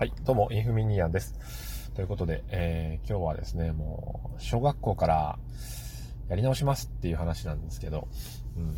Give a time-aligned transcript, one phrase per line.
[0.00, 1.92] はい、どうも、インフミニアンです。
[1.94, 5.38] ということで、えー、今日はですね、もう、小学校から
[6.30, 8.08] やり直しますっていう話なんですけど、
[8.56, 8.74] うん。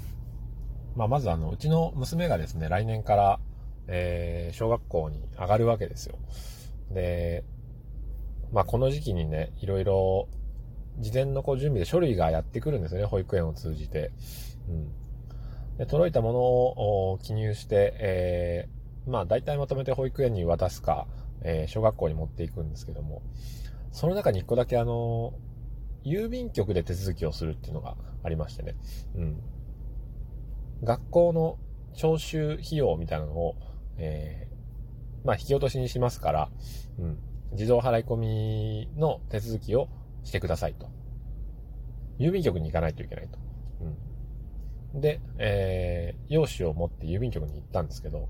[0.97, 3.41] まあ、まずあの、うちの娘がですね、来年から、
[3.87, 6.19] えー、小学校に上がるわけですよ。
[6.91, 7.45] で、
[8.51, 10.29] まあ、この時期にね、いろいろ、
[10.99, 14.11] 事前のこう準備で書類がやってくるんですよね、保育園を通じて。
[14.69, 14.89] うん。
[15.79, 21.07] で、届いたものを記入して、えー、まあ大体まとめて保育園に渡すか、
[21.43, 23.23] えー、小学校に持っていくんですけども、
[23.91, 25.35] その中に一個だけあの、
[26.05, 28.75] 郵便局で手続きをするっていうのがありましてね。
[29.15, 29.43] うん。
[30.83, 31.59] 学校の
[31.95, 33.57] 徴収費用みたいなのを、
[33.99, 36.51] えー、まあ引き落としにしますから、
[36.99, 37.19] うん。
[37.53, 39.89] 自動払い込みの手続きを
[40.25, 40.89] してくださいと。
[42.19, 43.39] 郵便局に行かないといけないと。
[44.95, 45.01] うん。
[45.01, 48.29] で、えー、用紙を持って郵便局に行ったんですけど、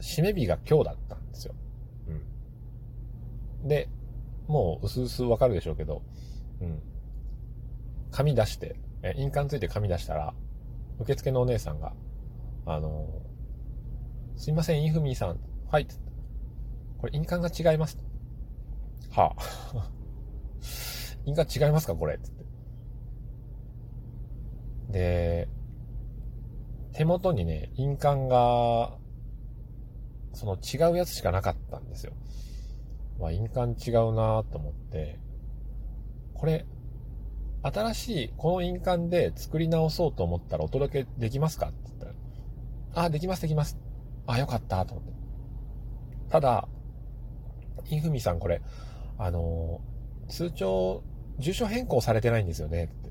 [0.00, 1.54] 締め日が今日だったんですよ。
[3.62, 3.68] うん。
[3.68, 3.88] で、
[4.48, 6.02] もう薄々わかるでしょうけど、
[6.60, 6.82] うん。
[8.10, 10.34] 紙出して、え、印鑑ついて紙出したら、
[10.98, 11.94] 受付のお姉さんが、
[12.66, 15.38] あのー、すいません、インフミーさん。
[15.70, 15.86] はい。
[16.98, 17.98] これ印鑑が違います。
[19.10, 19.34] は
[19.74, 19.90] あ。
[21.24, 22.18] 印鑑違いますかこれ？
[22.18, 22.44] つって。
[24.92, 25.48] で、
[26.92, 28.98] 手元にね、印鑑が
[30.40, 32.14] その違うやつしかなかったんですよ。
[33.18, 35.18] まあ、印鑑違うなと思って、
[36.32, 36.64] これ、
[37.62, 43.76] 新しい、この印鑑で作り直そうと思ったらお届けできますかって言ったら、あ、できます、できます。
[44.26, 45.12] あ、よかった、と思って。
[46.30, 46.66] ただ、
[47.90, 48.62] インフミさんこれ、
[49.18, 49.82] あの
[50.28, 51.02] 通帳、
[51.38, 53.10] 住所変更されてないんですよね、って。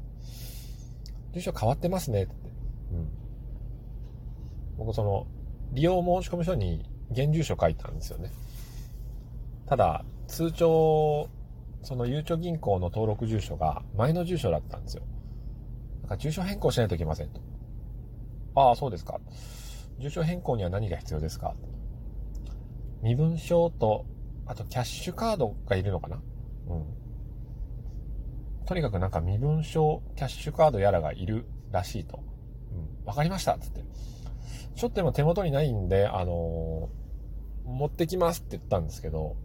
[1.33, 2.33] 住所変わってますね、って。
[2.91, 3.07] うん。
[4.80, 5.27] 僕その、
[5.73, 8.32] 利用申込書に現住所書いたんですよね。
[9.66, 11.30] ただ、通帳、
[11.84, 15.03] そのゆうちょ銀行の登録住所が前の住所だったんですよ。
[16.02, 17.42] なんか住所変更しないといけませんと。
[18.56, 19.19] ああ、そうですか。
[20.00, 21.56] 住所変更には何が必要ですか
[23.02, 24.06] 身分証と、
[24.46, 26.22] あとキャッシュカードがいるのかな
[26.68, 26.86] うん。
[28.66, 32.19] とにかくなんか身分証、キャッシュカードやらがいるらしいと。
[32.72, 33.06] うん。
[33.06, 33.84] わかりましたつって。
[34.76, 39.36] ちょっと今手元にないんで、あのー、持ってきますって言ったんですけど、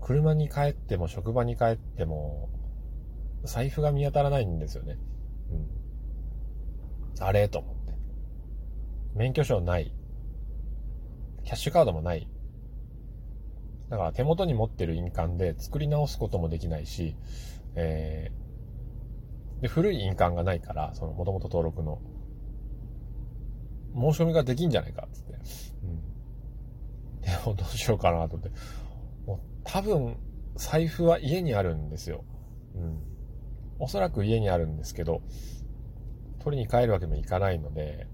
[0.00, 2.48] 車に帰っても職場に帰っても、
[3.44, 4.96] 財布が見当たらないんですよね。
[7.18, 7.24] うん。
[7.24, 7.94] あれと思って。
[9.14, 9.92] 免許証ない。
[11.44, 12.28] キャッシュカードもない。
[13.90, 17.16] だから手元に持ってる印鑑で作り直すこともできないし、
[17.74, 22.00] えー、で、古い印鑑がないから、その元々登録の。
[23.94, 25.32] 申し込みができんじゃないかっ、つって。
[25.82, 27.20] うん。
[27.20, 28.58] でもどうしようかなと思って。
[29.26, 30.16] もう多分、
[30.56, 32.24] 財布は家にあるんですよ。
[32.74, 33.02] うん。
[33.78, 35.22] おそらく家にあるんですけど、
[36.40, 38.06] 取りに帰るわけにもいかないので、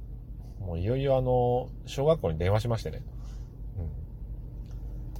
[0.60, 3.02] もういよいよあの、小学校に電話しましてね。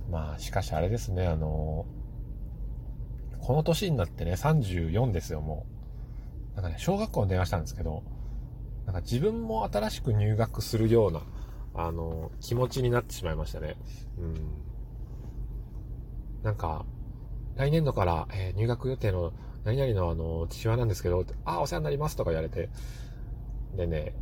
[0.07, 0.13] うん。
[0.13, 1.87] まあ、しかしあれですね、あの、
[3.41, 5.67] この年になってね、34ですよ、も
[6.53, 6.57] う。
[6.57, 8.03] なんかね、小学校に電話したんですけど、
[8.87, 11.23] なんか自分も新しく入学するような、
[11.75, 13.77] あの、気持ちになってしまいましたね。
[14.19, 14.35] うん。
[16.43, 16.85] なんか、
[17.57, 19.33] 来年度から、えー、入学予定の
[19.65, 22.69] 何々のあの、父親なんですけど、あ、お世話になりますとか言われて、
[23.77, 24.15] でね、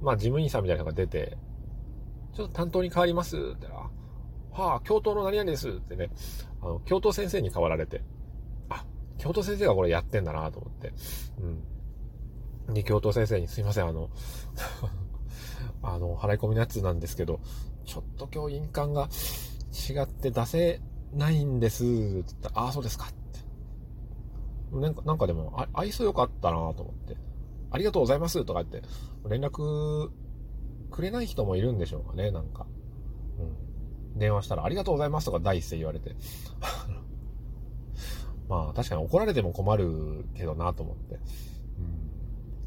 [0.00, 1.38] まあ事務員さんみたいなのが出て、
[2.34, 3.90] ちょっと担当に変わりますって、あ、
[4.50, 6.10] はあ、教頭の何々ですってね、
[6.60, 8.02] あの、教頭先生に変わられて、
[8.68, 8.84] あ、
[9.18, 10.92] 教頭先生がこれやってんだなと思って、
[11.40, 11.62] うん。
[12.68, 14.10] で、教頭先生にすいません、あの、
[15.82, 17.40] あの、払い込みのやつなんですけど、
[17.84, 19.08] ちょっと今日印鑑が
[19.72, 20.80] 違って出せ
[21.12, 24.76] ないんです、って言ったら、ああ、そうですかって。
[24.76, 27.16] なんか、なんかでも、愛想良かったなと思って、
[27.70, 28.82] ありがとうございますとか言って、
[29.28, 30.10] 連絡
[30.90, 32.66] くれない人もいるんでしょうかね、なんか。
[33.38, 34.18] うん。
[34.18, 36.14] 電話したら、ありがとうございますとか第一声言われて。
[38.48, 41.18] まあ、確かに怒られても困るけどなと思って。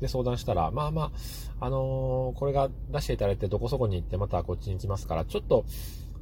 [0.06, 1.12] で、相談したら、まあま
[1.60, 5.66] あ、あのー、これが出していただいて、どこそこに行って、またこっちに来ますから、ちょっと、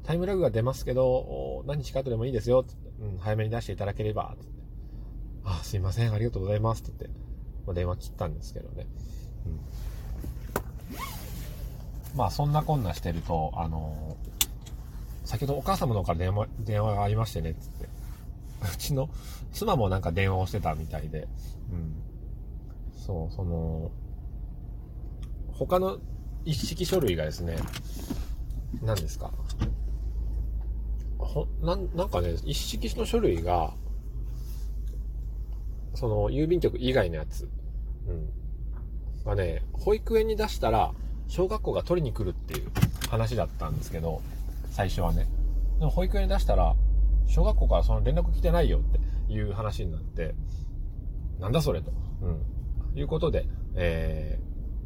[0.04, 2.66] タイムラグが出ますけど、何日か後でもいいですよ、
[3.02, 4.64] うん、早めに出していただければ、つって。
[5.46, 7.20] あ、すいません、ありがとうございます、って言って、
[7.66, 8.88] まあ、電話切ったんですけどね。
[9.46, 9.50] う
[12.16, 12.18] ん。
[12.18, 17.90] まあ、そんなこんなしてると、あのー、先ほどお母様の方から電話、電話がありましてね、つって。
[18.64, 19.10] うちの
[19.52, 21.28] 妻もなんか電話をしてたみたいで、
[21.72, 22.13] うん。
[23.06, 23.92] そう、その、
[25.52, 25.98] 他の
[26.46, 27.58] 一式書類がですね、
[28.82, 29.30] 何ですか？
[31.18, 33.74] ほ、なん、なんかね、一式の書類が、
[35.96, 37.50] その、郵便局以外のやつ、
[38.08, 38.30] うん。
[39.26, 40.94] がね、保育園に出したら、
[41.28, 42.70] 小学校が取りに来るっていう
[43.10, 44.22] 話だったんですけど、
[44.72, 45.28] 最初はね。
[45.80, 46.74] でも保育園に出したら、
[47.28, 50.36] 小学校からその連絡来てないよっていう話になって、
[51.42, 51.92] なんだそれと。
[52.22, 52.42] うん。
[52.96, 53.46] いうことで、
[53.76, 54.40] え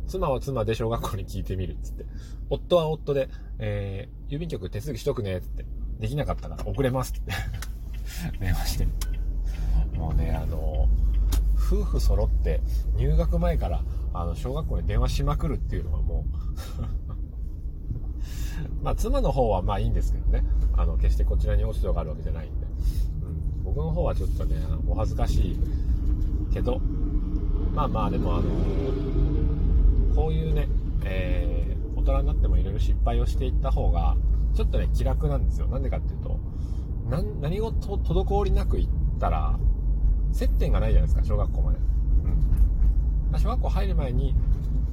[0.06, 2.06] ー、妻は妻で小学校に聞いてみるっつって、
[2.50, 5.66] 夫は夫で、えー、郵便局手続きしとくねっつって、
[6.00, 7.32] できなかったから遅れますって。
[8.40, 8.88] 電話して。
[9.98, 10.88] もうね、あの、
[11.68, 12.62] 夫婦揃って
[12.96, 13.84] 入学前から
[14.14, 16.26] あの小学校に電話しまくるっていうのはも
[16.80, 16.84] う
[18.82, 20.46] まあ妻の方はまあいいんですけどね。
[20.78, 22.68] あの決してこちらに落ち度があるわけじゃないんで、
[23.24, 24.56] うん、僕の方はちょっとね
[24.88, 25.60] お恥ずかしい
[26.54, 26.80] けど
[27.78, 28.44] まあまあでもあの
[30.16, 30.68] こういうね、
[31.06, 34.18] えー、大人になってもいろいろ失敗をしていった方が
[34.56, 36.40] ちょっとね気楽なんですよなんでかっていうと
[37.10, 39.60] 何事滞りなく行ったら
[40.32, 41.80] 接点がないじゃないですか、小学校まで。
[43.34, 43.40] うん。
[43.40, 44.36] 小学校入る前に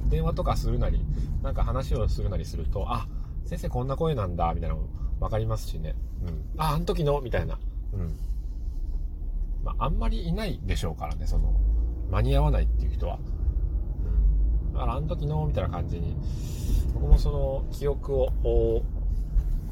[0.07, 1.05] 電話とかするなり、
[1.43, 3.07] なんか話をするなりすると、あ、
[3.45, 4.87] 先生こんな声なんだ、みたいなの
[5.19, 5.95] 分かりますしね。
[6.25, 6.45] うん。
[6.57, 7.59] あ、あの時の、みたいな。
[7.93, 8.17] うん。
[9.63, 11.53] まあ、あんまりいないでしょうからね、その、
[12.09, 13.19] 間に合わないっていう人は。
[14.67, 14.73] うん。
[14.73, 16.15] だから、あの時の、みたいな感じに、
[16.93, 18.83] 僕もその、記憶を、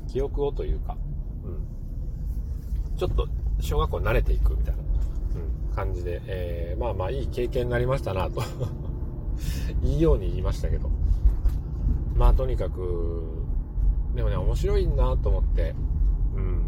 [0.08, 0.98] 記憶をというか、
[1.44, 2.98] うん。
[2.98, 3.28] ちょっと、
[3.60, 4.84] 小学校慣れていくみたいな。
[5.74, 8.42] 感じで、えー、まあまあいい経験になりましたなと
[9.84, 10.90] いいように言いましたけど。
[12.16, 13.24] まあとにかく、
[14.16, 15.74] でもね、面白いなと思って、
[16.36, 16.62] うん。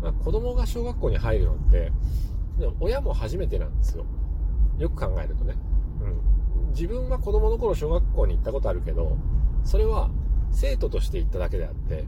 [0.00, 1.92] まあ、子供が小学校に入るのって、
[2.58, 4.06] でも親も初めてなんですよ。
[4.78, 5.54] よく考えるとね。
[6.00, 6.70] うん。
[6.70, 9.16] 自分は子供の頃小学校に行ったことあるけど、
[9.64, 10.10] それは
[10.52, 12.04] 生徒として行っただけであって、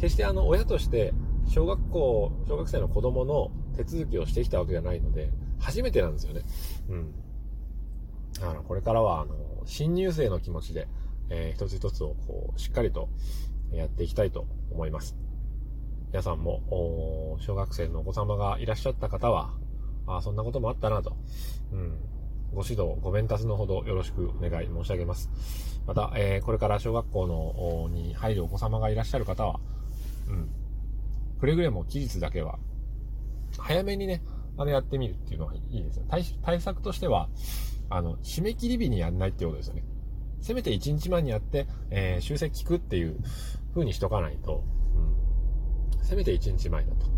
[0.00, 1.12] 決してあの親として
[1.46, 6.42] 小学校、小学生の子供の手続きをしてきたわけじゃないので、初めてなんですよね。
[6.88, 7.14] うん。
[8.40, 9.34] あの、これからは、あの、
[9.64, 10.88] 新入生の気持ちで、
[11.30, 13.08] えー、一つ一つをこう、しっかりと
[13.72, 15.16] やっていきたいと思います。
[16.10, 19.54] 皆さんも、小学生のお子様がいらっしゃった方は、
[20.08, 21.16] あそんなこともあったなと。
[21.72, 21.98] うん。
[22.54, 25.30] ご指導、ご鞭達のほどよろしくお願い申し上げます。
[25.86, 29.60] また、えー、これから小学校の、に入るお子様がいらっしゃる方は、
[30.28, 30.48] うん。
[31.38, 32.58] くれぐれも期日だけは
[33.58, 34.22] 早めにね、
[34.56, 36.04] あの、やってみるっていうのはいいですよ。
[36.08, 37.28] 対対策としては、
[37.90, 39.84] あの、締め切り日にやんないってことですよね。
[40.40, 43.16] せめて1日前にやって、えー、修正聞くっていう
[43.74, 44.64] 風にしとかないと、
[44.94, 46.04] うん。
[46.04, 47.17] せめて1日前だと。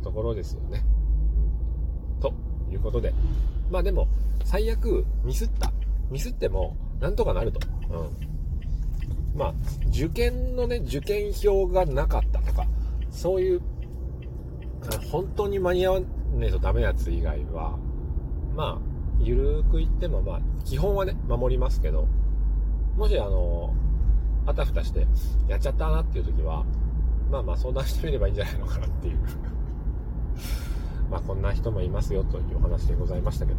[0.00, 0.84] ところですよね。
[2.20, 2.32] と
[2.70, 3.12] いうことで。
[3.70, 4.08] まあでも、
[4.44, 5.72] 最悪、ミスった。
[6.10, 7.60] ミスっても、なんとかなると。
[7.90, 9.38] うん。
[9.38, 9.54] まあ、
[9.88, 12.66] 受験のね、受験票がなかったとか、
[13.10, 13.62] そういう
[15.10, 16.06] 本当に間に合わね
[16.48, 17.78] えとダメなやつ以外は、
[18.54, 18.88] まあ、
[19.20, 22.06] ゆるく言っても、まあ、基本はね、守りますけど、
[22.96, 23.74] もしあの、
[24.46, 25.06] あたふたして、
[25.48, 26.64] やっちゃったなっていう時は、
[27.30, 29.18] まあまあ相談してみればいいんじゃないのかなっていう
[31.10, 33.58] まあこんな人もいますよというお話でございましたけど、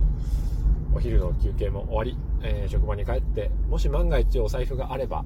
[0.94, 5.26] お昼の休憩も終わり、えー、職場に帰って、もし万が一お財布があれば、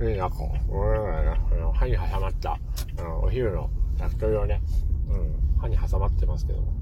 [0.00, 0.10] うん。
[0.10, 0.72] いいな、こう、
[1.74, 2.58] 歯に挟まった、
[2.98, 4.60] あの、お昼の焼き鳥をね、
[5.08, 6.72] うん、歯に挟まってますけども。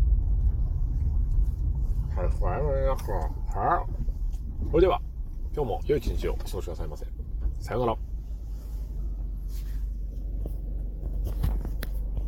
[3.54, 5.00] はい、それでは、
[5.54, 7.06] 今日も良い一日をお過ごしくださいませ。
[7.58, 8.09] さようなら。